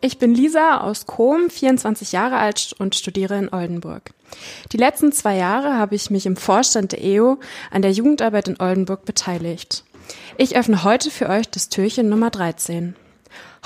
Ich 0.00 0.18
bin 0.18 0.36
Lisa 0.36 0.82
aus 0.82 1.06
Chom, 1.06 1.50
24 1.50 2.12
Jahre 2.12 2.36
alt 2.36 2.76
und 2.78 2.94
studiere 2.94 3.36
in 3.36 3.52
Oldenburg. 3.52 4.12
Die 4.70 4.76
letzten 4.76 5.10
zwei 5.10 5.34
Jahre 5.34 5.76
habe 5.76 5.96
ich 5.96 6.10
mich 6.10 6.26
im 6.26 6.36
Vorstand 6.36 6.92
der 6.92 7.02
EO 7.02 7.40
an 7.72 7.82
der 7.82 7.90
Jugendarbeit 7.90 8.46
in 8.46 8.60
Oldenburg 8.60 9.04
beteiligt. 9.04 9.82
Ich 10.36 10.56
öffne 10.56 10.84
heute 10.84 11.10
für 11.10 11.28
euch 11.28 11.48
das 11.48 11.70
Türchen 11.70 12.08
Nummer 12.08 12.30
13. 12.30 12.94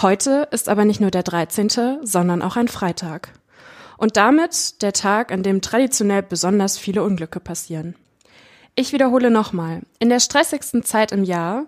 Heute 0.00 0.48
ist 0.50 0.70
aber 0.70 0.86
nicht 0.86 1.02
nur 1.02 1.10
der 1.10 1.24
13., 1.24 1.68
sondern 2.04 2.40
auch 2.40 2.56
ein 2.56 2.68
Freitag. 2.68 3.28
Und 3.98 4.16
damit 4.16 4.80
der 4.80 4.94
Tag, 4.94 5.30
an 5.30 5.42
dem 5.42 5.60
traditionell 5.60 6.22
besonders 6.22 6.78
viele 6.78 7.02
Unglücke 7.02 7.38
passieren. 7.38 7.96
Ich 8.76 8.94
wiederhole 8.94 9.30
nochmal. 9.30 9.82
In 9.98 10.08
der 10.08 10.20
stressigsten 10.20 10.84
Zeit 10.84 11.12
im 11.12 11.22
Jahr 11.22 11.66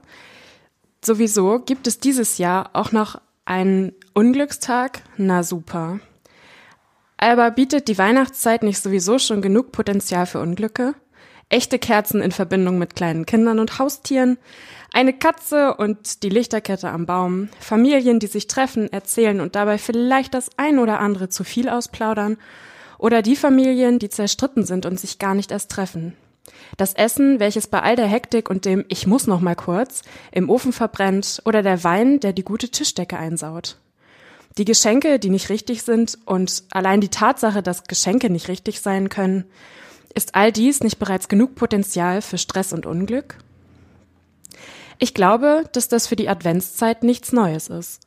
sowieso 1.04 1.58
gibt 1.58 1.86
es 1.86 2.00
dieses 2.00 2.38
Jahr 2.38 2.70
auch 2.72 2.90
noch 2.90 3.20
einen 3.44 3.92
Unglückstag? 4.14 5.02
Na 5.16 5.42
super. 5.42 6.00
Aber 7.16 7.50
bietet 7.50 7.88
die 7.88 7.98
Weihnachtszeit 7.98 8.62
nicht 8.62 8.82
sowieso 8.82 9.18
schon 9.18 9.42
genug 9.42 9.72
Potenzial 9.72 10.26
für 10.26 10.40
Unglücke? 10.40 10.94
Echte 11.48 11.78
Kerzen 11.78 12.22
in 12.22 12.32
Verbindung 12.32 12.78
mit 12.78 12.96
kleinen 12.96 13.26
Kindern 13.26 13.58
und 13.58 13.78
Haustieren, 13.78 14.38
eine 14.92 15.12
Katze 15.12 15.74
und 15.74 16.22
die 16.22 16.30
Lichterkette 16.30 16.90
am 16.90 17.06
Baum, 17.06 17.48
Familien, 17.60 18.18
die 18.18 18.26
sich 18.26 18.46
treffen, 18.46 18.92
erzählen 18.92 19.40
und 19.40 19.54
dabei 19.54 19.78
vielleicht 19.78 20.34
das 20.34 20.50
ein 20.56 20.78
oder 20.78 20.98
andere 21.00 21.28
zu 21.28 21.44
viel 21.44 21.68
ausplaudern, 21.68 22.38
oder 22.98 23.20
die 23.20 23.36
Familien, 23.36 23.98
die 23.98 24.08
zerstritten 24.08 24.64
sind 24.64 24.86
und 24.86 24.98
sich 24.98 25.18
gar 25.18 25.34
nicht 25.34 25.50
erst 25.50 25.70
treffen. 25.70 26.16
Das 26.76 26.94
Essen, 26.94 27.38
welches 27.38 27.66
bei 27.66 27.82
all 27.82 27.96
der 27.96 28.06
Hektik 28.06 28.50
und 28.50 28.64
dem 28.64 28.84
Ich 28.88 29.06
muss 29.06 29.26
noch 29.26 29.40
mal 29.40 29.54
kurz 29.54 30.02
im 30.30 30.50
Ofen 30.50 30.72
verbrennt 30.72 31.42
oder 31.44 31.62
der 31.62 31.84
Wein, 31.84 32.20
der 32.20 32.32
die 32.32 32.44
gute 32.44 32.68
Tischdecke 32.68 33.18
einsaut. 33.18 33.76
Die 34.58 34.64
Geschenke, 34.64 35.18
die 35.18 35.30
nicht 35.30 35.48
richtig 35.48 35.82
sind 35.82 36.18
und 36.26 36.64
allein 36.70 37.00
die 37.00 37.08
Tatsache, 37.08 37.62
dass 37.62 37.84
Geschenke 37.84 38.28
nicht 38.30 38.48
richtig 38.48 38.80
sein 38.80 39.08
können, 39.08 39.44
ist 40.14 40.34
all 40.34 40.52
dies 40.52 40.82
nicht 40.82 40.98
bereits 40.98 41.28
genug 41.28 41.54
Potenzial 41.54 42.20
für 42.20 42.36
Stress 42.36 42.72
und 42.72 42.84
Unglück? 42.84 43.38
Ich 44.98 45.14
glaube, 45.14 45.64
dass 45.72 45.88
das 45.88 46.06
für 46.06 46.16
die 46.16 46.28
Adventszeit 46.28 47.02
nichts 47.02 47.32
Neues 47.32 47.68
ist. 47.68 48.02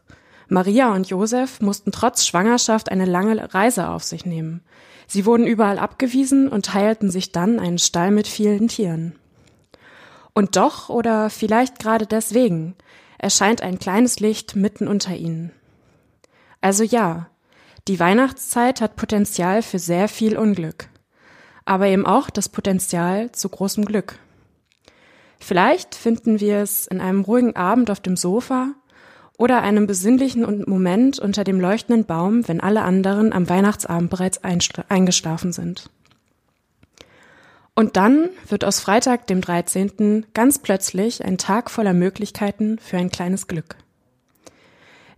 Maria 0.48 0.94
und 0.94 1.08
Josef 1.08 1.62
mussten 1.62 1.92
trotz 1.92 2.26
Schwangerschaft 2.26 2.92
eine 2.92 3.06
lange 3.06 3.54
Reise 3.54 3.90
auf 3.90 4.04
sich 4.04 4.26
nehmen. 4.26 4.62
Sie 5.08 5.26
wurden 5.26 5.48
überall 5.48 5.80
abgewiesen 5.80 6.48
und 6.48 6.68
teilten 6.68 7.10
sich 7.10 7.32
dann 7.32 7.60
einen 7.60 7.80
Stall 7.80 8.12
mit 8.12 8.28
vielen 8.28 8.68
Tieren. 8.68 9.16
Und 10.34 10.56
doch, 10.56 10.90
oder 10.90 11.30
vielleicht 11.30 11.80
gerade 11.80 12.06
deswegen, 12.06 12.76
erscheint 13.18 13.62
ein 13.62 13.80
kleines 13.80 14.20
Licht 14.20 14.56
mitten 14.56 14.88
unter 14.88 15.16
ihnen. 15.16 15.52
Also 16.62 16.84
ja, 16.84 17.30
die 17.88 18.00
Weihnachtszeit 18.00 18.82
hat 18.82 18.96
Potenzial 18.96 19.62
für 19.62 19.80
sehr 19.80 20.08
viel 20.08 20.38
Unglück, 20.38 20.90
aber 21.64 21.88
eben 21.88 22.06
auch 22.06 22.30
das 22.30 22.50
Potenzial 22.50 23.32
zu 23.32 23.48
großem 23.48 23.86
Glück. 23.86 24.18
Vielleicht 25.40 25.96
finden 25.96 26.40
wir 26.40 26.58
es 26.58 26.88
in 26.88 27.00
einem 27.00 27.22
ruhigen 27.22 27.56
Abend 27.56 27.92
auf 27.92 28.00
dem 28.00 28.18
Sofa 28.18 28.74
oder 29.38 29.62
einem 29.62 29.88
besinnlichen 29.88 30.64
Moment 30.68 31.20
unter 31.20 31.44
dem 31.44 31.60
leuchtenden 31.60 32.06
Baum, 32.06 32.48
wenn 32.48 32.62
alle 32.62 32.84
anderen 32.84 33.34
am 33.34 33.50
Weihnachtsabend 33.50 34.10
bereits 34.10 34.40
eingeschlafen 34.44 35.52
sind. 35.52 35.90
Und 37.74 37.98
dann 37.98 38.30
wird 38.48 38.64
aus 38.64 38.80
Freitag, 38.80 39.28
dem 39.28 39.42
13., 39.42 40.28
ganz 40.34 40.60
plötzlich 40.60 41.26
ein 41.26 41.38
Tag 41.38 41.70
voller 41.70 41.94
Möglichkeiten 41.94 42.80
für 42.80 42.98
ein 42.98 43.12
kleines 43.12 43.48
Glück. 43.48 43.76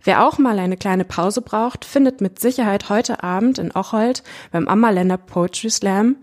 Wer 0.02 0.26
auch 0.26 0.38
mal 0.38 0.58
eine 0.58 0.76
kleine 0.76 1.04
Pause 1.04 1.40
braucht, 1.40 1.84
findet 1.84 2.20
mit 2.20 2.40
Sicherheit 2.40 2.88
heute 2.88 3.22
Abend 3.22 3.58
in 3.58 3.74
Ochold 3.74 4.24
beim 4.50 4.66
Ammerländer 4.66 5.18
Poetry 5.18 5.70
Slam, 5.70 6.16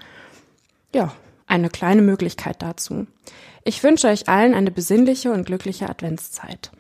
ja, 0.94 1.14
eine 1.48 1.70
kleine 1.70 2.02
Möglichkeit 2.02 2.62
dazu. 2.62 3.08
Ich 3.64 3.84
wünsche 3.84 4.08
euch 4.08 4.28
allen 4.28 4.54
eine 4.54 4.72
besinnliche 4.72 5.32
und 5.32 5.46
glückliche 5.46 5.90
Adventszeit. 5.90 6.72